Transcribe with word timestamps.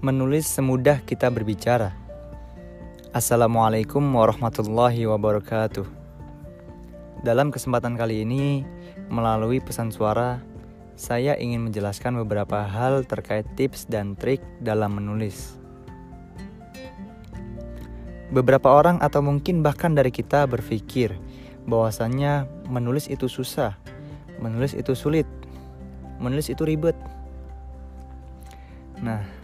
Menulis 0.00 0.48
semudah 0.48 1.04
kita 1.04 1.28
berbicara. 1.28 1.92
Assalamualaikum 3.12 4.00
warahmatullahi 4.00 5.04
wabarakatuh. 5.04 5.84
Dalam 7.20 7.52
kesempatan 7.52 8.00
kali 8.00 8.24
ini, 8.24 8.64
melalui 9.12 9.60
pesan 9.60 9.92
suara, 9.92 10.40
saya 10.96 11.36
ingin 11.36 11.68
menjelaskan 11.68 12.16
beberapa 12.16 12.64
hal 12.64 13.04
terkait 13.04 13.44
tips 13.60 13.84
dan 13.92 14.16
trik 14.16 14.40
dalam 14.64 14.96
menulis. 14.96 15.60
Beberapa 18.32 18.72
orang 18.72 19.04
atau 19.04 19.20
mungkin 19.20 19.60
bahkan 19.60 19.92
dari 19.92 20.08
kita 20.08 20.48
berpikir 20.48 21.12
bahwasannya 21.68 22.48
menulis 22.72 23.04
itu 23.12 23.28
susah, 23.28 23.76
menulis 24.40 24.72
itu 24.72 24.96
sulit, 24.96 25.28
menulis 26.16 26.48
itu 26.48 26.64
ribet. 26.64 26.96
Nah, 29.04 29.39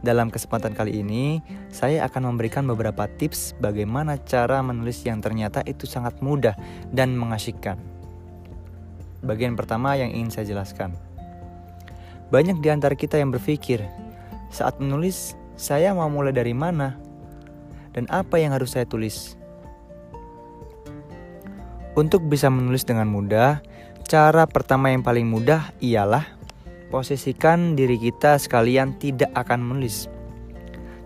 dalam 0.00 0.32
kesempatan 0.32 0.72
kali 0.72 1.04
ini, 1.04 1.44
saya 1.68 2.08
akan 2.08 2.32
memberikan 2.32 2.64
beberapa 2.64 3.04
tips 3.04 3.52
bagaimana 3.60 4.16
cara 4.24 4.64
menulis 4.64 5.04
yang 5.04 5.20
ternyata 5.20 5.60
itu 5.68 5.84
sangat 5.84 6.16
mudah 6.24 6.56
dan 6.88 7.12
mengasyikkan. 7.12 7.76
Bagian 9.20 9.52
pertama 9.52 10.00
yang 10.00 10.08
ingin 10.08 10.32
saya 10.32 10.48
jelaskan. 10.48 10.96
Banyak 12.32 12.64
di 12.64 12.68
antara 12.72 12.96
kita 12.96 13.20
yang 13.20 13.28
berpikir, 13.28 13.84
saat 14.48 14.80
menulis, 14.80 15.36
saya 15.60 15.92
mau 15.92 16.08
mulai 16.08 16.32
dari 16.32 16.56
mana? 16.56 16.96
Dan 17.92 18.08
apa 18.08 18.40
yang 18.40 18.56
harus 18.56 18.72
saya 18.72 18.88
tulis? 18.88 19.36
Untuk 21.92 22.24
bisa 22.24 22.48
menulis 22.48 22.86
dengan 22.86 23.10
mudah, 23.10 23.60
cara 24.08 24.48
pertama 24.48 24.88
yang 24.88 25.04
paling 25.04 25.28
mudah 25.28 25.74
ialah 25.84 26.24
Posisikan 26.90 27.78
diri 27.78 27.94
kita 27.94 28.34
sekalian 28.34 28.98
tidak 28.98 29.30
akan 29.38 29.62
menulis, 29.62 30.10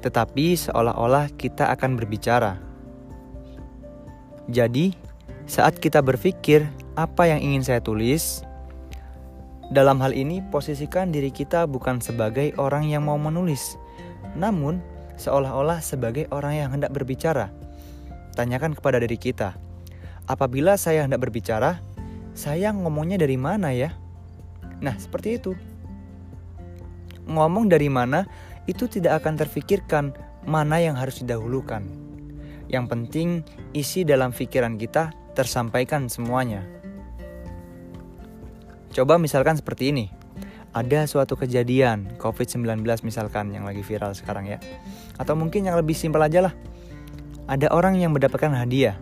tetapi 0.00 0.56
seolah-olah 0.56 1.28
kita 1.36 1.69
akan 1.77 2.00
berbicara. 2.00 2.56
Jadi, 4.48 4.97
saat 5.44 5.77
kita 5.77 6.00
berpikir 6.00 6.64
apa 6.97 7.28
yang 7.28 7.44
ingin 7.44 7.69
saya 7.69 7.84
tulis, 7.84 8.41
dalam 9.77 10.00
hal 10.00 10.17
ini 10.17 10.41
posisikan 10.48 11.12
diri 11.12 11.28
kita 11.28 11.69
bukan 11.69 12.00
sebagai 12.00 12.56
orang 12.56 12.89
yang 12.89 13.05
mau 13.05 13.20
menulis, 13.20 13.77
namun 14.41 14.81
seolah-olah 15.20 15.84
sebagai 15.84 16.25
orang 16.33 16.64
yang 16.64 16.69
hendak 16.72 16.97
berbicara. 16.97 17.53
Tanyakan 18.33 18.72
kepada 18.72 19.05
diri 19.05 19.20
kita, 19.20 19.53
apabila 20.33 20.81
saya 20.81 21.05
hendak 21.05 21.20
berbicara, 21.20 21.77
saya 22.33 22.72
ngomongnya 22.72 23.20
dari 23.20 23.37
mana 23.37 23.69
ya? 23.69 23.92
Nah, 24.81 24.97
seperti 24.97 25.37
itu 25.37 25.53
ngomong 27.28 27.69
dari 27.69 27.89
mana 27.89 28.25
itu 28.64 28.89
tidak 28.89 29.25
akan 29.25 29.36
terfikirkan 29.36 30.05
mana 30.44 30.80
yang 30.80 30.97
harus 30.97 31.20
didahulukan. 31.20 31.84
Yang 32.69 32.84
penting 32.89 33.28
isi 33.77 34.03
dalam 34.03 34.33
pikiran 34.33 34.81
kita 34.81 35.12
tersampaikan 35.36 36.08
semuanya. 36.08 36.64
Coba 38.94 39.19
misalkan 39.19 39.58
seperti 39.58 39.91
ini. 39.91 40.06
Ada 40.75 41.06
suatu 41.06 41.39
kejadian 41.39 42.19
COVID-19 42.19 42.83
misalkan 43.06 43.55
yang 43.55 43.62
lagi 43.62 43.83
viral 43.86 44.11
sekarang 44.11 44.50
ya. 44.50 44.59
Atau 45.19 45.38
mungkin 45.38 45.66
yang 45.70 45.78
lebih 45.78 45.94
simpel 45.94 46.22
aja 46.22 46.50
lah. 46.50 46.55
Ada 47.47 47.70
orang 47.70 48.00
yang 48.00 48.11
mendapatkan 48.11 48.50
hadiah 48.50 48.98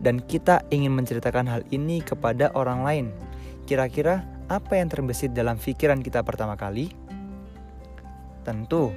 dan 0.00 0.20
kita 0.24 0.64
ingin 0.72 0.96
menceritakan 0.96 1.46
hal 1.48 1.62
ini 1.72 2.04
kepada 2.04 2.52
orang 2.56 2.84
lain. 2.84 3.06
Kira-kira 3.68 4.26
apa 4.50 4.80
yang 4.80 4.90
terbesit 4.90 5.30
dalam 5.36 5.60
pikiran 5.60 6.02
kita 6.02 6.24
pertama 6.26 6.58
kali? 6.58 6.90
Tentu, 8.40 8.94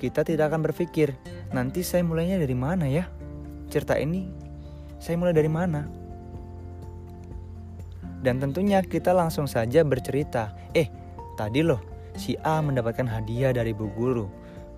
kita 0.00 0.24
tidak 0.24 0.52
akan 0.52 0.64
berpikir, 0.64 1.12
nanti 1.52 1.84
saya 1.84 2.04
mulainya 2.04 2.40
dari 2.40 2.56
mana 2.56 2.88
ya? 2.88 3.04
Cerita 3.68 3.96
ini, 3.96 4.28
saya 4.96 5.20
mulai 5.20 5.36
dari 5.36 5.50
mana? 5.52 5.84
Dan 8.24 8.40
tentunya 8.40 8.80
kita 8.80 9.12
langsung 9.12 9.44
saja 9.44 9.84
bercerita, 9.84 10.56
eh 10.72 10.88
tadi 11.36 11.60
loh 11.60 11.78
si 12.16 12.34
A 12.42 12.64
mendapatkan 12.64 13.04
hadiah 13.04 13.52
dari 13.52 13.76
bu 13.76 13.92
guru, 13.92 14.26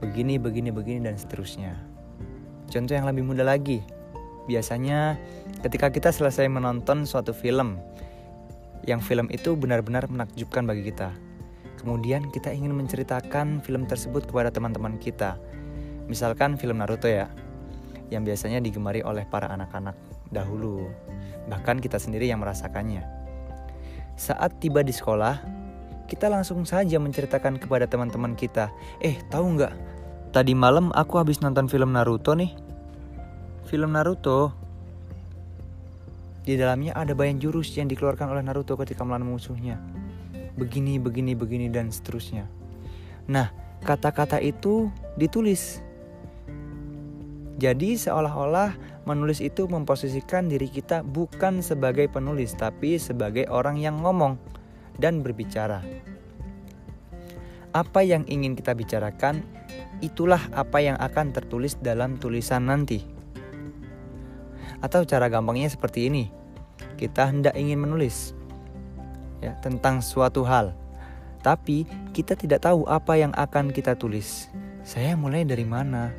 begini, 0.02 0.36
begini, 0.36 0.74
begini, 0.74 1.06
dan 1.06 1.14
seterusnya. 1.14 1.78
Contoh 2.68 2.92
yang 2.92 3.06
lebih 3.06 3.24
mudah 3.24 3.46
lagi, 3.46 3.80
biasanya 4.50 5.16
ketika 5.62 5.88
kita 5.88 6.10
selesai 6.10 6.50
menonton 6.50 7.06
suatu 7.06 7.32
film, 7.32 7.78
yang 8.84 9.00
film 9.00 9.30
itu 9.32 9.54
benar-benar 9.54 10.10
menakjubkan 10.10 10.66
bagi 10.66 10.90
kita, 10.92 11.14
Kemudian 11.78 12.26
kita 12.34 12.50
ingin 12.50 12.74
menceritakan 12.74 13.62
film 13.62 13.86
tersebut 13.86 14.26
kepada 14.26 14.50
teman-teman 14.50 14.98
kita. 14.98 15.38
Misalkan 16.10 16.58
film 16.58 16.82
Naruto 16.82 17.06
ya, 17.06 17.30
yang 18.10 18.26
biasanya 18.26 18.58
digemari 18.58 18.98
oleh 19.06 19.22
para 19.30 19.46
anak-anak 19.46 19.94
dahulu. 20.34 20.90
Bahkan 21.46 21.78
kita 21.78 22.02
sendiri 22.02 22.26
yang 22.26 22.42
merasakannya. 22.42 23.06
Saat 24.18 24.58
tiba 24.58 24.82
di 24.82 24.90
sekolah, 24.90 25.38
kita 26.10 26.26
langsung 26.26 26.66
saja 26.66 26.98
menceritakan 26.98 27.62
kepada 27.62 27.86
teman-teman 27.86 28.34
kita, 28.34 28.74
"Eh, 28.98 29.22
tahu 29.30 29.54
nggak? 29.54 29.74
Tadi 30.34 30.52
malam 30.58 30.90
aku 30.98 31.22
habis 31.22 31.38
nonton 31.38 31.70
film 31.70 31.94
Naruto 31.94 32.34
nih." 32.34 32.50
Film 33.70 33.94
Naruto 33.94 34.50
di 36.42 36.56
dalamnya 36.56 36.96
ada 36.96 37.12
banyak 37.12 37.44
jurus 37.44 37.76
yang 37.76 37.86
dikeluarkan 37.86 38.32
oleh 38.32 38.40
Naruto 38.40 38.74
ketika 38.80 39.04
melawan 39.04 39.28
musuhnya 39.28 39.76
begini, 40.58 40.98
begini, 40.98 41.38
begini, 41.38 41.70
dan 41.70 41.94
seterusnya. 41.94 42.50
Nah, 43.30 43.54
kata-kata 43.86 44.42
itu 44.42 44.90
ditulis. 45.14 45.80
Jadi, 47.58 47.94
seolah-olah 47.94 48.74
menulis 49.06 49.38
itu 49.38 49.70
memposisikan 49.70 50.50
diri 50.50 50.66
kita 50.66 51.06
bukan 51.06 51.62
sebagai 51.62 52.10
penulis, 52.10 52.54
tapi 52.58 52.98
sebagai 52.98 53.46
orang 53.48 53.78
yang 53.78 54.02
ngomong 54.02 54.36
dan 54.98 55.22
berbicara. 55.22 55.80
Apa 57.72 58.02
yang 58.02 58.26
ingin 58.26 58.58
kita 58.58 58.74
bicarakan, 58.74 59.42
itulah 60.02 60.40
apa 60.54 60.78
yang 60.78 60.96
akan 60.98 61.34
tertulis 61.34 61.78
dalam 61.82 62.18
tulisan 62.18 62.66
nanti. 62.70 63.02
Atau 64.78 65.02
cara 65.02 65.26
gampangnya 65.26 65.70
seperti 65.70 66.06
ini: 66.06 66.30
kita 66.94 67.26
hendak 67.30 67.58
ingin 67.58 67.82
menulis, 67.82 68.37
ya 69.42 69.56
tentang 69.62 70.02
suatu 70.02 70.42
hal. 70.46 70.74
Tapi 71.42 71.86
kita 72.10 72.34
tidak 72.34 72.66
tahu 72.66 72.82
apa 72.90 73.14
yang 73.14 73.30
akan 73.34 73.70
kita 73.70 73.94
tulis. 73.94 74.50
Saya 74.82 75.14
mulai 75.14 75.46
dari 75.46 75.62
mana? 75.62 76.10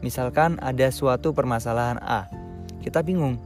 Misalkan 0.00 0.56
ada 0.62 0.88
suatu 0.94 1.34
permasalahan 1.34 1.98
A. 2.00 2.30
Kita 2.80 3.02
bingung. 3.02 3.36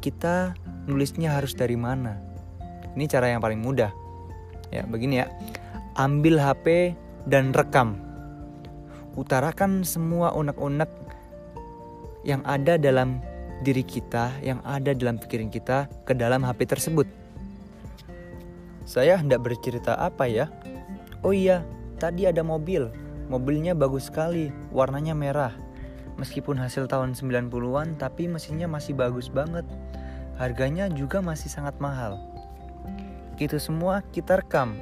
Kita 0.00 0.54
nulisnya 0.86 1.34
harus 1.34 1.52
dari 1.52 1.74
mana? 1.74 2.22
Ini 2.94 3.04
cara 3.10 3.28
yang 3.28 3.42
paling 3.42 3.60
mudah. 3.60 3.90
Ya, 4.70 4.86
begini 4.86 5.20
ya. 5.20 5.26
Ambil 5.98 6.38
HP 6.38 6.96
dan 7.26 7.50
rekam. 7.50 7.98
Utarakan 9.18 9.82
semua 9.82 10.32
unek-unek 10.32 10.88
yang 12.22 12.40
ada 12.46 12.78
dalam 12.78 13.20
diri 13.64 13.82
kita, 13.82 14.32
yang 14.44 14.60
ada 14.62 14.92
dalam 14.92 15.16
pikiran 15.16 15.48
kita 15.48 15.88
ke 16.06 16.12
dalam 16.14 16.44
HP 16.46 16.68
tersebut. 16.68 17.25
Saya 18.86 19.18
hendak 19.18 19.42
bercerita 19.42 19.98
apa 19.98 20.30
ya? 20.30 20.46
Oh 21.26 21.34
iya, 21.34 21.66
tadi 21.98 22.22
ada 22.22 22.46
mobil. 22.46 22.86
Mobilnya 23.26 23.74
bagus 23.74 24.06
sekali, 24.06 24.54
warnanya 24.70 25.10
merah. 25.10 25.50
Meskipun 26.22 26.54
hasil 26.54 26.86
tahun 26.86 27.18
90-an, 27.18 27.98
tapi 27.98 28.30
mesinnya 28.30 28.70
masih 28.70 28.94
bagus 28.94 29.26
banget. 29.26 29.66
Harganya 30.38 30.86
juga 30.86 31.18
masih 31.18 31.50
sangat 31.50 31.74
mahal. 31.82 32.22
Itu 33.42 33.58
semua 33.58 34.06
kita 34.14 34.38
rekam. 34.38 34.78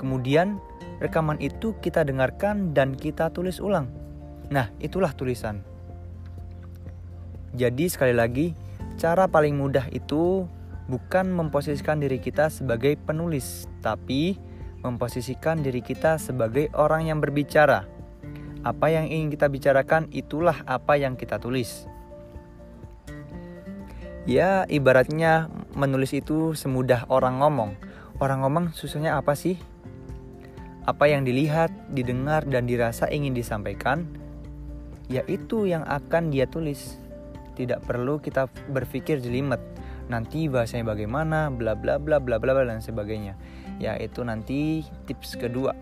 Kemudian, 0.00 0.56
rekaman 1.04 1.36
itu 1.44 1.76
kita 1.84 2.00
dengarkan 2.08 2.72
dan 2.72 2.96
kita 2.96 3.28
tulis 3.28 3.60
ulang. 3.60 3.92
Nah, 4.48 4.72
itulah 4.80 5.12
tulisan. 5.12 5.60
Jadi 7.52 7.84
sekali 7.92 8.16
lagi, 8.16 8.56
cara 8.96 9.28
paling 9.28 9.60
mudah 9.60 9.92
itu 9.92 10.48
bukan 10.90 11.30
memposisikan 11.30 12.02
diri 12.02 12.18
kita 12.18 12.50
sebagai 12.50 12.98
penulis, 12.98 13.70
tapi 13.78 14.34
memposisikan 14.82 15.62
diri 15.62 15.86
kita 15.86 16.18
sebagai 16.18 16.66
orang 16.74 17.06
yang 17.06 17.22
berbicara. 17.22 17.86
Apa 18.66 18.90
yang 18.90 19.06
ingin 19.06 19.30
kita 19.30 19.46
bicarakan, 19.46 20.10
itulah 20.10 20.66
apa 20.66 20.98
yang 20.98 21.14
kita 21.14 21.38
tulis. 21.38 21.86
Ya, 24.26 24.66
ibaratnya 24.66 25.48
menulis 25.78 26.12
itu 26.12 26.52
semudah 26.58 27.06
orang 27.08 27.40
ngomong. 27.40 27.72
Orang 28.20 28.44
ngomong 28.44 28.76
susahnya 28.76 29.16
apa 29.16 29.32
sih? 29.38 29.56
Apa 30.84 31.08
yang 31.08 31.24
dilihat, 31.24 31.72
didengar, 31.94 32.44
dan 32.44 32.66
dirasa 32.68 33.08
ingin 33.08 33.32
disampaikan, 33.32 34.04
yaitu 35.08 35.70
yang 35.70 35.86
akan 35.88 36.28
dia 36.28 36.44
tulis. 36.44 37.00
Tidak 37.56 37.80
perlu 37.84 38.20
kita 38.20 38.48
berpikir 38.68 39.24
jelimet 39.24 39.60
nanti 40.10 40.50
bahasanya 40.50 40.90
bagaimana 40.90 41.48
bla 41.54 41.78
bla 41.78 42.02
bla 42.02 42.18
bla 42.18 42.42
bla 42.42 42.66
dan 42.66 42.82
sebagainya 42.82 43.38
ya 43.78 43.94
itu 43.96 44.20
nanti 44.26 44.82
tips 45.06 45.38
kedua 45.38 45.72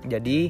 Jadi 0.00 0.48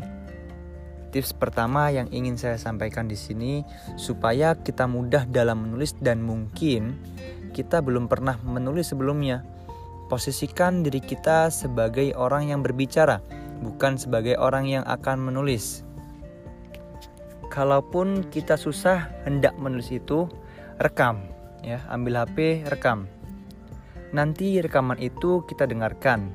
tips 1.10 1.34
pertama 1.34 1.90
yang 1.90 2.06
ingin 2.14 2.38
saya 2.38 2.54
sampaikan 2.54 3.10
di 3.10 3.18
sini 3.18 3.66
supaya 3.98 4.54
kita 4.54 4.86
mudah 4.86 5.26
dalam 5.26 5.66
menulis 5.66 5.98
dan 5.98 6.22
mungkin 6.22 6.94
kita 7.50 7.82
belum 7.82 8.06
pernah 8.06 8.38
menulis 8.46 8.94
sebelumnya. 8.94 9.42
Posisikan 10.06 10.86
diri 10.86 11.02
kita 11.02 11.50
sebagai 11.50 12.14
orang 12.14 12.54
yang 12.54 12.62
berbicara, 12.62 13.18
bukan 13.62 13.98
sebagai 13.98 14.38
orang 14.38 14.70
yang 14.70 14.86
akan 14.86 15.18
menulis. 15.18 15.82
Kalaupun 17.50 18.30
kita 18.30 18.54
susah 18.54 19.10
hendak 19.26 19.58
menulis 19.58 19.90
itu, 19.90 20.30
rekam 20.78 21.39
ya, 21.64 21.80
ambil 21.92 22.24
HP, 22.24 22.66
rekam. 22.68 23.06
Nanti 24.10 24.58
rekaman 24.58 24.98
itu 24.98 25.46
kita 25.46 25.70
dengarkan 25.70 26.34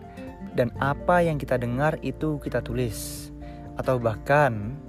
dan 0.55 0.71
apa 0.79 1.19
yang 1.19 1.35
kita 1.35 1.59
dengar 1.59 1.99
itu 1.99 2.39
kita 2.39 2.63
tulis. 2.63 3.29
Atau 3.75 3.99
bahkan 3.99 4.79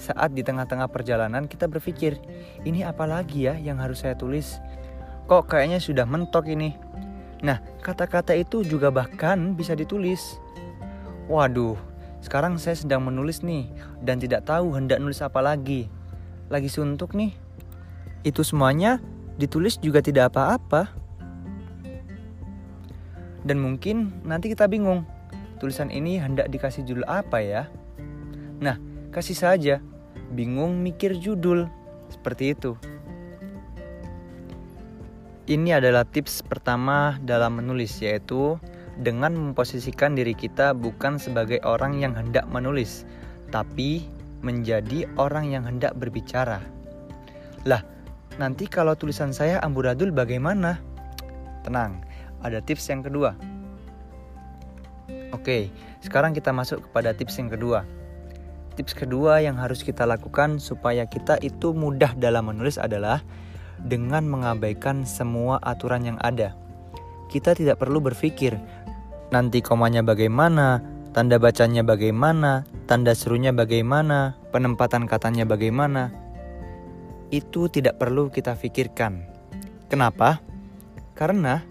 saat 0.00 0.32
di 0.32 0.40
tengah-tengah 0.40 0.88
perjalanan 0.88 1.44
kita 1.44 1.68
berpikir, 1.68 2.16
ini 2.64 2.82
apa 2.82 3.04
lagi 3.04 3.46
ya 3.46 3.54
yang 3.60 3.76
harus 3.78 4.02
saya 4.02 4.16
tulis? 4.16 4.58
Kok 5.28 5.52
kayaknya 5.52 5.78
sudah 5.78 6.08
mentok 6.08 6.48
ini? 6.48 6.74
Nah, 7.44 7.60
kata-kata 7.84 8.32
itu 8.32 8.64
juga 8.64 8.88
bahkan 8.88 9.52
bisa 9.52 9.76
ditulis. 9.76 10.40
Waduh, 11.28 11.76
sekarang 12.24 12.56
saya 12.56 12.74
sedang 12.78 13.04
menulis 13.04 13.44
nih 13.44 13.68
dan 14.02 14.18
tidak 14.18 14.48
tahu 14.48 14.74
hendak 14.74 14.98
nulis 14.98 15.20
apa 15.20 15.44
lagi. 15.44 15.86
Lagi 16.48 16.70
suntuk 16.72 17.14
nih. 17.14 17.34
Itu 18.22 18.46
semuanya 18.46 19.02
ditulis 19.36 19.78
juga 19.80 20.04
tidak 20.04 20.34
apa-apa. 20.34 20.90
Dan 23.42 23.58
mungkin 23.58 24.22
nanti 24.22 24.52
kita 24.52 24.70
bingung, 24.70 25.02
tulisan 25.58 25.90
ini 25.90 26.18
hendak 26.18 26.50
dikasih 26.50 26.86
judul 26.86 27.06
apa 27.10 27.42
ya? 27.42 27.62
Nah, 28.62 28.78
kasih 29.10 29.34
saja. 29.34 29.76
Bingung 30.32 30.80
mikir 30.80 31.18
judul. 31.18 31.66
Seperti 32.08 32.54
itu. 32.54 32.78
Ini 35.50 35.82
adalah 35.82 36.06
tips 36.06 36.46
pertama 36.46 37.18
dalam 37.18 37.58
menulis 37.58 37.98
yaitu 37.98 38.62
dengan 39.02 39.34
memposisikan 39.34 40.14
diri 40.14 40.38
kita 40.38 40.70
bukan 40.70 41.18
sebagai 41.18 41.58
orang 41.66 41.98
yang 41.98 42.14
hendak 42.14 42.46
menulis, 42.46 43.02
tapi 43.50 44.06
menjadi 44.44 45.10
orang 45.18 45.50
yang 45.50 45.66
hendak 45.66 45.98
berbicara. 45.98 46.62
Lah, 47.66 47.82
nanti 48.36 48.68
kalau 48.68 48.96
tulisan 48.96 49.34
saya 49.34 49.58
amburadul 49.60 50.12
bagaimana? 50.12 50.80
Tenang, 51.66 52.00
ada 52.40 52.62
tips 52.62 52.88
yang 52.92 53.02
kedua. 53.04 53.36
Oke, 55.32 55.72
sekarang 56.04 56.36
kita 56.36 56.52
masuk 56.52 56.84
kepada 56.88 57.16
tips 57.16 57.40
yang 57.40 57.48
kedua. 57.48 57.88
Tips 58.76 58.96
kedua 58.96 59.40
yang 59.44 59.56
harus 59.56 59.84
kita 59.84 60.04
lakukan 60.08 60.56
supaya 60.56 61.04
kita 61.04 61.36
itu 61.44 61.76
mudah 61.76 62.16
dalam 62.16 62.48
menulis 62.48 62.80
adalah 62.80 63.20
dengan 63.84 64.24
mengabaikan 64.28 65.04
semua 65.04 65.60
aturan 65.60 66.04
yang 66.06 66.18
ada. 66.20 66.56
Kita 67.32 67.56
tidak 67.56 67.80
perlu 67.80 68.00
berpikir 68.00 68.56
nanti 69.32 69.64
komanya 69.64 70.04
bagaimana, 70.04 70.84
tanda 71.16 71.40
bacanya 71.40 71.80
bagaimana, 71.80 72.68
tanda 72.84 73.16
serunya 73.16 73.50
bagaimana, 73.50 74.36
penempatan 74.52 75.08
katanya 75.08 75.48
bagaimana. 75.48 76.21
Itu 77.32 77.72
tidak 77.72 77.96
perlu 77.96 78.28
kita 78.28 78.52
pikirkan. 78.52 79.24
Kenapa? 79.88 80.44
Karena 81.16 81.64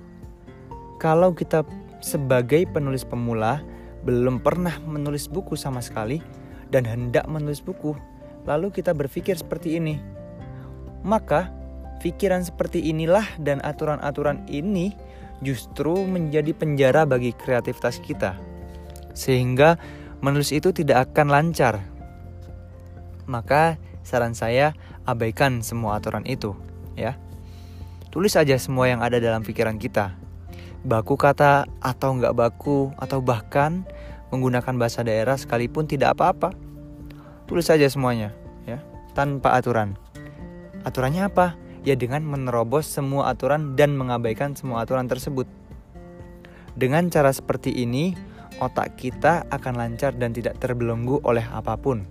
kalau 0.97 1.37
kita 1.37 1.61
sebagai 2.01 2.65
penulis 2.65 3.05
pemula 3.05 3.61
belum 4.01 4.41
pernah 4.41 4.81
menulis 4.81 5.29
buku 5.29 5.53
sama 5.53 5.85
sekali 5.85 6.17
dan 6.73 6.89
hendak 6.89 7.29
menulis 7.29 7.61
buku, 7.61 7.93
lalu 8.49 8.73
kita 8.73 8.97
berpikir 8.97 9.37
seperti 9.37 9.77
ini. 9.77 10.01
Maka, 11.05 11.53
pikiran 12.01 12.41
seperti 12.41 12.89
inilah 12.89 13.25
dan 13.37 13.61
aturan-aturan 13.61 14.45
ini 14.49 14.93
justru 15.45 16.05
menjadi 16.05 16.53
penjara 16.53 17.05
bagi 17.05 17.33
kreativitas 17.33 18.01
kita. 18.01 18.37
Sehingga 19.13 19.77
menulis 20.21 20.53
itu 20.53 20.73
tidak 20.73 21.11
akan 21.11 21.33
lancar. 21.33 21.81
Maka 23.29 23.77
saran 24.01 24.33
saya 24.33 24.73
abaikan 25.11 25.59
semua 25.59 25.99
aturan 25.99 26.23
itu, 26.23 26.55
ya. 26.95 27.19
Tulis 28.11 28.35
aja 28.35 28.55
semua 28.59 28.91
yang 28.91 28.99
ada 28.99 29.19
dalam 29.19 29.43
pikiran 29.43 29.79
kita 29.79 30.21
baku 30.81 31.13
kata 31.13 31.69
atau 31.77 32.17
nggak 32.17 32.33
baku 32.33 32.89
atau 32.97 33.21
bahkan 33.21 33.85
menggunakan 34.33 34.73
bahasa 34.77 35.05
daerah 35.05 35.37
sekalipun 35.37 35.85
tidak 35.85 36.17
apa-apa. 36.17 36.55
Tulis 37.45 37.67
saja 37.67 37.85
semuanya 37.91 38.33
ya, 38.65 38.81
tanpa 39.13 39.53
aturan. 39.59 39.93
Aturannya 40.81 41.29
apa? 41.29 41.53
Ya 41.85 41.97
dengan 41.97 42.25
menerobos 42.25 42.85
semua 42.85 43.33
aturan 43.33 43.73
dan 43.77 43.97
mengabaikan 43.97 44.53
semua 44.57 44.85
aturan 44.85 45.09
tersebut. 45.09 45.45
Dengan 46.77 47.11
cara 47.11 47.33
seperti 47.35 47.83
ini, 47.83 48.15
otak 48.63 48.95
kita 48.95 49.45
akan 49.51 49.75
lancar 49.75 50.15
dan 50.15 50.31
tidak 50.31 50.57
terbelenggu 50.61 51.19
oleh 51.25 51.43
apa 51.51 51.75
pun. 51.75 52.07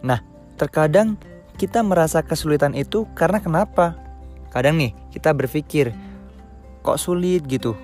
Nah, 0.00 0.24
terkadang 0.56 1.20
kita 1.60 1.84
merasa 1.84 2.24
kesulitan 2.24 2.72
itu 2.72 3.04
karena 3.12 3.40
kenapa? 3.40 4.00
kadang 4.50 4.76
nih 4.82 4.92
kita 5.14 5.30
berpikir 5.30 5.94
kok 6.82 6.98
sulit 6.98 7.46
gitu? 7.46 7.78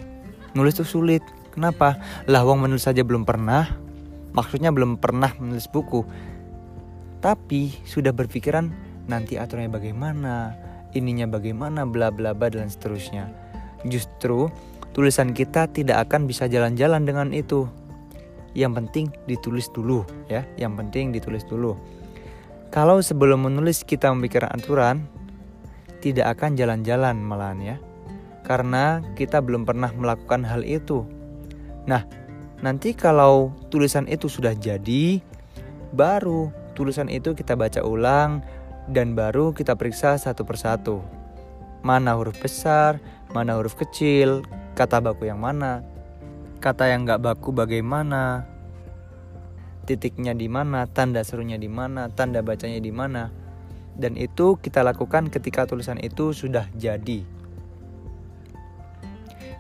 Nulis 0.53 0.77
tuh 0.77 0.89
sulit. 0.89 1.23
Kenapa? 1.55 1.97
Lah 2.29 2.45
wong 2.45 2.67
menulis 2.67 2.85
saja 2.85 3.01
belum 3.01 3.25
pernah. 3.25 3.71
Maksudnya 4.37 4.75
belum 4.75 5.01
pernah 5.01 5.33
menulis 5.41 5.71
buku. 5.71 6.05
Tapi 7.25 7.73
sudah 7.89 8.13
berpikiran 8.13 8.69
nanti 9.09 9.41
aturannya 9.41 9.73
bagaimana? 9.73 10.53
Ininya 10.93 11.25
bagaimana? 11.29 11.89
Bla 11.89 12.13
bla 12.13 12.37
bla 12.37 12.53
dan 12.53 12.69
seterusnya. 12.69 13.33
Justru 13.89 14.53
tulisan 14.93 15.33
kita 15.33 15.69
tidak 15.73 16.09
akan 16.09 16.29
bisa 16.29 16.45
jalan-jalan 16.49 17.09
dengan 17.09 17.33
itu. 17.33 17.69
Yang 18.57 18.73
penting 18.85 19.07
ditulis 19.29 19.69
dulu 19.73 20.05
ya. 20.29 20.45
Yang 20.57 20.73
penting 20.85 21.05
ditulis 21.13 21.45
dulu 21.45 21.77
kalau 22.71 23.01
sebelum 23.01 23.47
menulis 23.47 23.87
kita 23.87 24.11
memikirkan 24.13 24.53
aturan 24.53 24.97
tidak 26.03 26.39
akan 26.39 26.55
jalan-jalan 26.55 27.17
malahan 27.19 27.61
ya. 27.63 27.77
Karena 28.47 29.03
kita 29.19 29.43
belum 29.43 29.67
pernah 29.67 29.91
melakukan 29.91 30.47
hal 30.47 30.63
itu. 30.63 31.03
Nah, 31.91 32.07
nanti 32.63 32.95
kalau 32.95 33.51
tulisan 33.75 34.07
itu 34.07 34.31
sudah 34.31 34.55
jadi, 34.55 35.19
baru 35.91 36.55
tulisan 36.79 37.11
itu 37.11 37.35
kita 37.35 37.59
baca 37.59 37.83
ulang 37.83 38.45
dan 38.87 39.19
baru 39.19 39.51
kita 39.51 39.75
periksa 39.75 40.15
satu 40.15 40.47
persatu. 40.47 41.03
Mana 41.83 42.15
huruf 42.15 42.39
besar, 42.39 43.03
mana 43.35 43.59
huruf 43.59 43.75
kecil, 43.75 44.47
kata 44.79 45.03
baku 45.03 45.27
yang 45.27 45.43
mana, 45.43 45.83
kata 46.63 46.87
yang 46.87 47.03
nggak 47.03 47.23
baku 47.23 47.51
bagaimana, 47.51 48.47
titiknya 49.87 50.35
di 50.35 50.51
mana, 50.51 50.91
tanda 50.91 51.23
serunya 51.23 51.57
di 51.57 51.71
mana, 51.71 52.11
tanda 52.11 52.43
bacanya 52.43 52.83
di 52.83 52.91
mana 52.91 53.47
dan 53.97 54.15
itu 54.15 54.61
kita 54.61 54.85
lakukan 54.85 55.33
ketika 55.33 55.65
tulisan 55.65 55.97
itu 55.99 56.37
sudah 56.37 56.69
jadi. 56.77 57.25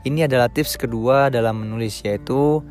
Ini 0.07 0.31
adalah 0.31 0.47
tips 0.47 0.79
kedua 0.79 1.33
dalam 1.33 1.67
menulis 1.67 2.05
yaitu 2.07 2.63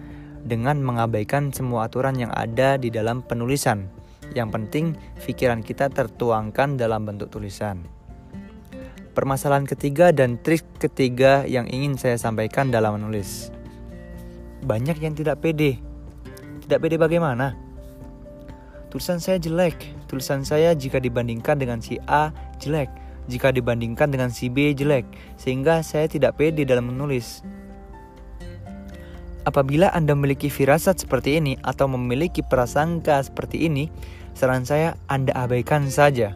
dengan 0.46 0.80
mengabaikan 0.80 1.52
semua 1.52 1.90
aturan 1.90 2.16
yang 2.16 2.32
ada 2.32 2.80
di 2.80 2.94
dalam 2.94 3.26
penulisan. 3.26 3.92
Yang 4.32 4.50
penting 4.56 4.86
pikiran 5.20 5.60
kita 5.66 5.92
tertuangkan 5.92 6.80
dalam 6.80 7.04
bentuk 7.04 7.34
tulisan. 7.34 7.84
Permasalahan 9.12 9.68
ketiga 9.68 10.16
dan 10.16 10.40
trik 10.40 10.64
ketiga 10.80 11.44
yang 11.44 11.68
ingin 11.68 12.00
saya 12.00 12.16
sampaikan 12.16 12.72
dalam 12.72 13.00
menulis. 13.00 13.52
Banyak 14.64 14.98
yang 15.04 15.16
tidak 15.16 15.44
pede. 15.44 15.80
Tidak 16.66 16.82
pede 16.82 16.98
bagaimana? 16.98 17.54
Tulisan 18.90 19.22
saya 19.22 19.38
jelek, 19.38 19.78
tulisan 20.10 20.42
saya 20.42 20.74
jika 20.74 20.98
dibandingkan 20.98 21.62
dengan 21.62 21.78
si 21.78 22.02
A 22.10 22.34
jelek, 22.58 22.90
jika 23.30 23.54
dibandingkan 23.54 24.10
dengan 24.10 24.34
si 24.34 24.50
B 24.50 24.74
jelek, 24.74 25.06
sehingga 25.38 25.86
saya 25.86 26.10
tidak 26.10 26.42
pede 26.42 26.66
dalam 26.66 26.90
menulis. 26.90 27.46
Apabila 29.46 29.94
Anda 29.94 30.18
memiliki 30.18 30.50
firasat 30.50 31.06
seperti 31.06 31.38
ini 31.38 31.54
atau 31.62 31.86
memiliki 31.86 32.42
prasangka 32.42 33.22
seperti 33.22 33.70
ini, 33.70 33.94
saran 34.34 34.66
saya 34.66 34.98
Anda 35.06 35.38
abaikan 35.38 35.86
saja. 35.94 36.34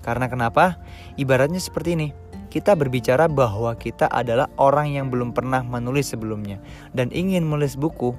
Karena 0.00 0.32
kenapa? 0.32 0.80
Ibaratnya 1.20 1.60
seperti 1.60 1.92
ini. 1.92 2.08
Kita 2.48 2.72
berbicara 2.72 3.28
bahwa 3.28 3.76
kita 3.76 4.08
adalah 4.08 4.48
orang 4.56 4.96
yang 4.96 5.12
belum 5.12 5.36
pernah 5.36 5.60
menulis 5.60 6.08
sebelumnya 6.08 6.56
dan 6.96 7.12
ingin 7.12 7.44
menulis 7.44 7.76
buku. 7.76 8.16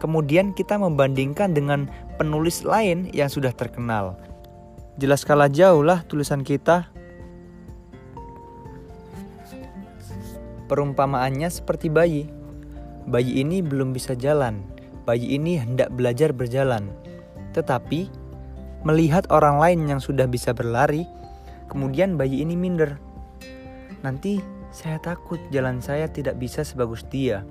Kemudian 0.00 0.56
kita 0.56 0.80
membandingkan 0.80 1.52
dengan 1.52 1.86
penulis 2.16 2.64
lain 2.64 3.12
yang 3.12 3.28
sudah 3.28 3.52
terkenal. 3.52 4.16
Jelas 4.96 5.28
kalah 5.28 5.52
jauh 5.52 5.84
lah 5.84 6.02
tulisan 6.08 6.40
kita. 6.40 6.88
Perumpamaannya 10.66 11.52
seperti 11.52 11.92
bayi. 11.92 12.32
Bayi 13.04 13.44
ini 13.44 13.60
belum 13.60 13.92
bisa 13.92 14.16
jalan. 14.16 14.64
bayi 15.10 15.34
ini 15.34 15.58
hendak 15.58 15.90
belajar 15.90 16.30
berjalan, 16.30 16.86
tetapi 17.56 18.06
melihat 18.86 19.26
orang 19.34 19.58
lain 19.58 19.80
yang 19.90 19.98
sudah 19.98 20.30
bisa 20.30 20.54
berlari, 20.54 21.02
kemudian 21.66 22.14
bayi 22.14 22.46
ini 22.46 22.54
minder. 22.54 22.94
Nanti 24.06 24.38
saya 24.70 25.02
takut 25.02 25.42
jalan 25.50 25.82
saya 25.82 26.06
tidak 26.06 26.38
bisa 26.38 26.62
sebagus 26.62 27.02
dia. 27.10 27.42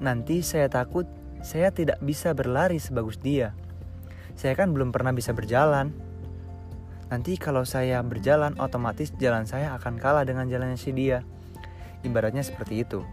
Nanti 0.00 0.40
saya 0.40 0.66
takut 0.66 1.04
saya 1.44 1.68
tidak 1.68 2.00
bisa 2.00 2.32
berlari 2.32 2.80
sebagus 2.80 3.20
dia. 3.20 3.52
Saya 4.32 4.56
kan 4.56 4.72
belum 4.72 4.96
pernah 4.96 5.12
bisa 5.12 5.36
berjalan. 5.36 5.92
Nanti 7.12 7.36
kalau 7.36 7.68
saya 7.68 8.00
berjalan 8.00 8.56
otomatis 8.56 9.12
jalan 9.20 9.44
saya 9.44 9.76
akan 9.76 10.00
kalah 10.00 10.24
dengan 10.24 10.48
jalannya 10.48 10.80
si 10.80 10.96
dia. 10.96 11.20
Ibaratnya 12.00 12.40
seperti 12.40 12.80
itu. 12.80 13.04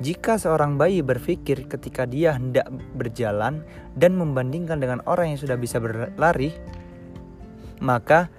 Jika 0.00 0.40
seorang 0.40 0.80
bayi 0.80 1.04
berpikir 1.04 1.68
ketika 1.68 2.08
dia 2.08 2.36
hendak 2.36 2.68
berjalan 2.96 3.64
dan 3.96 4.16
membandingkan 4.16 4.80
dengan 4.80 5.04
orang 5.04 5.32
yang 5.32 5.40
sudah 5.40 5.56
bisa 5.60 5.76
berlari, 5.76 6.56
maka 7.84 8.32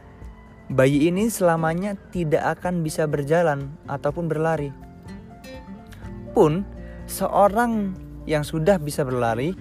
bayi 0.74 1.10
ini 1.10 1.30
selamanya 1.30 1.94
tidak 2.10 2.62
akan 2.62 2.82
bisa 2.82 3.06
berjalan 3.06 3.74
ataupun 3.90 4.26
berlari. 4.26 4.74
Pun 6.38 6.62
seorang 7.10 8.07
yang 8.28 8.44
sudah 8.44 8.78
bisa 8.78 9.08
berlari 9.08 9.56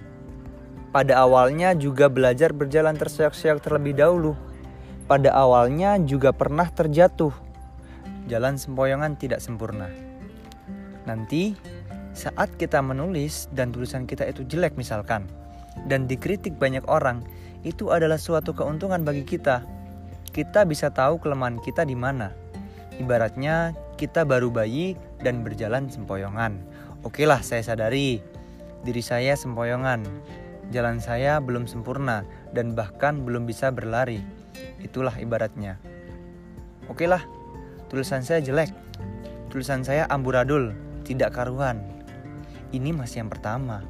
pada 0.90 1.22
awalnya 1.22 1.72
juga 1.72 2.10
belajar 2.10 2.50
berjalan 2.50 2.98
terseok-seok 2.98 3.62
terlebih 3.62 3.94
dahulu. 3.94 4.32
Pada 5.06 5.30
awalnya 5.30 6.02
juga 6.02 6.34
pernah 6.34 6.66
terjatuh. 6.66 7.30
Jalan 8.26 8.58
sempoyongan 8.58 9.14
tidak 9.14 9.38
sempurna. 9.38 9.86
Nanti 11.06 11.54
saat 12.10 12.58
kita 12.58 12.82
menulis 12.82 13.46
dan 13.54 13.70
tulisan 13.70 14.02
kita 14.02 14.26
itu 14.26 14.42
jelek 14.42 14.74
misalkan 14.74 15.30
dan 15.84 16.08
dikritik 16.08 16.56
banyak 16.56 16.82
orang, 16.88 17.20
itu 17.60 17.92
adalah 17.92 18.16
suatu 18.16 18.56
keuntungan 18.56 19.04
bagi 19.04 19.22
kita. 19.22 19.60
Kita 20.32 20.64
bisa 20.64 20.88
tahu 20.88 21.20
kelemahan 21.20 21.60
kita 21.60 21.84
di 21.84 21.92
mana. 21.92 22.32
Ibaratnya 22.96 23.76
kita 24.00 24.24
baru 24.24 24.48
bayi 24.48 24.96
dan 25.20 25.44
berjalan 25.44 25.92
sempoyongan. 25.92 26.56
Oke 27.04 27.28
lah, 27.28 27.44
saya 27.44 27.60
sadari 27.60 28.24
diri 28.86 29.02
saya 29.02 29.34
sempoyongan. 29.34 30.06
Jalan 30.70 31.02
saya 31.02 31.42
belum 31.42 31.66
sempurna 31.66 32.22
dan 32.54 32.78
bahkan 32.78 33.26
belum 33.26 33.50
bisa 33.50 33.74
berlari. 33.74 34.22
Itulah 34.78 35.18
ibaratnya. 35.18 35.82
Oke 36.86 37.10
lah, 37.10 37.26
tulisan 37.90 38.22
saya 38.22 38.38
jelek. 38.38 38.70
Tulisan 39.50 39.82
saya 39.82 40.06
amburadul, 40.06 40.70
tidak 41.02 41.34
karuan. 41.34 41.82
Ini 42.70 42.94
masih 42.94 43.26
yang 43.26 43.30
pertama. 43.30 43.82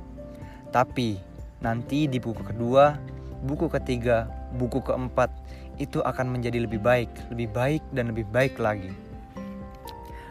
Tapi 0.73 1.21
nanti 1.61 2.09
di 2.09 2.21
buku 2.21 2.45
kedua, 2.45 2.97
buku 3.45 3.69
ketiga, 3.73 4.29
buku 4.57 4.81
keempat 4.85 5.29
itu 5.77 6.01
akan 6.05 6.33
menjadi 6.33 6.65
lebih 6.65 6.81
baik, 6.81 7.09
lebih 7.33 7.49
baik 7.53 7.83
dan 7.93 8.13
lebih 8.13 8.25
baik 8.33 8.57
lagi. 8.57 8.93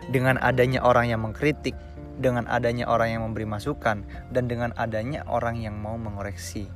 Dengan 0.09 0.37
adanya 0.41 0.85
orang 0.85 1.09
yang 1.09 1.25
mengkritik, 1.25 1.73
dengan 2.19 2.47
adanya 2.47 2.87
orang 2.87 3.15
yang 3.15 3.21
memberi 3.27 3.47
masukan, 3.47 4.03
dan 4.31 4.43
dengan 4.47 4.71
adanya 4.79 5.23
orang 5.27 5.59
yang 5.59 5.75
mau 5.79 5.99
mengoreksi. 5.99 6.67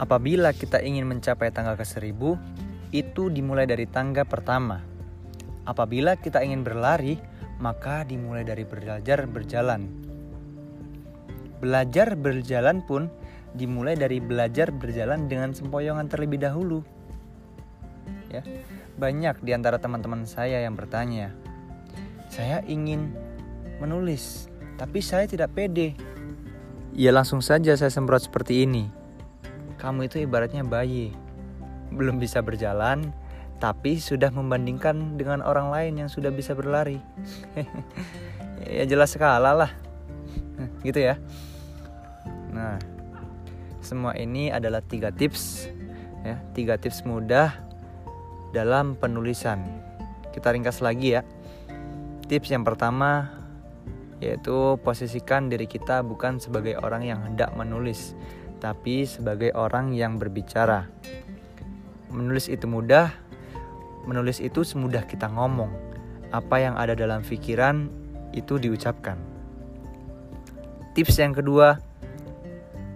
Apabila 0.00 0.50
kita 0.50 0.82
ingin 0.82 1.06
mencapai 1.06 1.54
tangga 1.54 1.78
ke 1.78 1.86
seribu, 1.86 2.34
itu 2.92 3.32
dimulai 3.32 3.64
dari 3.64 3.88
tangga 3.88 4.26
pertama. 4.26 4.82
Apabila 5.64 6.18
kita 6.18 6.42
ingin 6.42 6.66
berlari, 6.66 7.16
maka 7.62 8.02
dimulai 8.02 8.42
dari 8.42 8.66
belajar 8.66 9.24
berjalan. 9.30 9.86
Belajar 11.62 12.18
berjalan 12.18 12.82
pun 12.82 13.06
dimulai 13.54 13.94
dari 13.94 14.18
belajar 14.18 14.74
berjalan 14.74 15.30
dengan 15.30 15.54
sempoyongan 15.54 16.10
terlebih 16.10 16.42
dahulu. 16.42 16.82
Ya, 18.32 18.42
banyak 18.96 19.44
di 19.44 19.52
antara 19.52 19.78
teman-teman 19.78 20.24
saya 20.24 20.64
yang 20.64 20.74
bertanya, 20.74 21.30
"Saya 22.32 22.64
ingin 22.64 23.12
menulis, 23.82 24.46
tapi 24.78 25.02
saya 25.02 25.26
tidak 25.26 25.50
pede." 25.58 25.98
Ya 26.94 27.10
langsung 27.10 27.42
saja 27.42 27.74
saya 27.74 27.90
semprot 27.90 28.28
seperti 28.28 28.62
ini. 28.62 28.86
Kamu 29.80 30.06
itu 30.06 30.22
ibaratnya 30.22 30.62
bayi, 30.62 31.10
belum 31.90 32.22
bisa 32.22 32.38
berjalan, 32.44 33.10
tapi 33.58 33.98
sudah 33.98 34.30
membandingkan 34.30 35.18
dengan 35.18 35.42
orang 35.42 35.70
lain 35.70 36.04
yang 36.04 36.10
sudah 36.12 36.30
bisa 36.30 36.54
berlari. 36.54 37.02
ya 38.78 38.84
jelas 38.86 39.14
sekali 39.14 39.42
lah. 39.42 39.72
gitu 40.86 41.00
ya. 41.02 41.18
Nah, 42.52 42.76
semua 43.82 44.14
ini 44.14 44.52
adalah 44.52 44.84
tiga 44.84 45.10
tips 45.10 45.66
ya, 46.22 46.38
tiga 46.54 46.78
tips 46.78 47.02
mudah 47.02 47.50
dalam 48.52 48.94
penulisan. 48.94 49.64
Kita 50.30 50.52
ringkas 50.52 50.84
lagi 50.84 51.18
ya. 51.18 51.22
Tips 52.28 52.52
yang 52.52 52.64
pertama 52.64 53.41
yaitu 54.22 54.78
posisikan 54.86 55.50
diri 55.50 55.66
kita 55.66 56.06
bukan 56.06 56.38
sebagai 56.38 56.78
orang 56.78 57.02
yang 57.02 57.26
hendak 57.26 57.50
menulis, 57.58 58.14
tapi 58.62 59.02
sebagai 59.02 59.50
orang 59.58 59.90
yang 59.90 60.22
berbicara. 60.22 60.86
Menulis 62.14 62.46
itu 62.46 62.70
mudah, 62.70 63.10
menulis 64.06 64.38
itu 64.38 64.62
semudah 64.62 65.02
kita 65.10 65.26
ngomong. 65.26 65.74
Apa 66.30 66.62
yang 66.62 66.78
ada 66.78 66.94
dalam 66.94 67.26
pikiran 67.26 67.90
itu 68.30 68.62
diucapkan. 68.62 69.18
Tips 70.94 71.18
yang 71.18 71.34
kedua, 71.34 71.82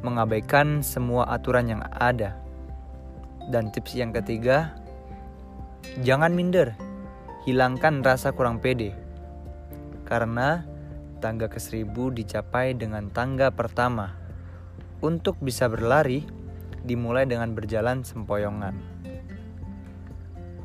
mengabaikan 0.07 0.87
semua 0.87 1.27
aturan 1.27 1.67
yang 1.67 1.83
ada. 1.91 2.39
Dan 3.51 3.75
tips 3.75 3.99
yang 3.99 4.15
ketiga, 4.15 4.79
jangan 6.07 6.31
minder. 6.31 6.79
Hilangkan 7.43 8.07
rasa 8.07 8.31
kurang 8.31 8.63
pede. 8.63 8.95
Karena 10.07 10.76
tangga 11.19 11.51
ke 11.51 11.59
seribu 11.59 12.13
dicapai 12.13 12.77
dengan 12.77 13.11
tangga 13.11 13.53
pertama. 13.53 14.15
Untuk 15.01 15.37
bisa 15.41 15.69
berlari, 15.69 16.25
dimulai 16.87 17.27
dengan 17.27 17.53
berjalan 17.53 18.07
sempoyongan 18.07 18.97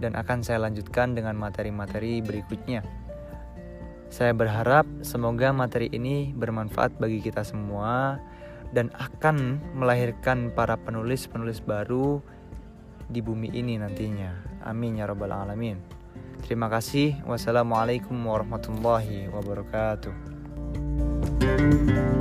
dan 0.01 0.17
akan 0.17 0.41
saya 0.41 0.65
lanjutkan 0.65 1.13
dengan 1.13 1.37
materi-materi 1.37 2.19
berikutnya. 2.25 2.81
Saya 4.11 4.35
berharap 4.35 4.83
semoga 5.05 5.55
materi 5.55 5.87
ini 5.93 6.35
bermanfaat 6.35 6.99
bagi 6.99 7.23
kita 7.23 7.47
semua 7.47 8.19
dan 8.75 8.91
akan 8.97 9.61
melahirkan 9.77 10.51
para 10.51 10.75
penulis-penulis 10.75 11.63
baru 11.63 12.19
di 13.07 13.23
bumi 13.23 13.55
ini 13.55 13.79
nantinya. 13.79 14.35
Amin 14.67 14.99
ya 14.99 15.07
rabbal 15.07 15.31
alamin. 15.31 15.79
Terima 16.43 16.67
kasih. 16.67 17.23
Wassalamualaikum 17.23 18.17
warahmatullahi 18.17 19.31
wabarakatuh. 19.31 20.30
Música 21.57 22.20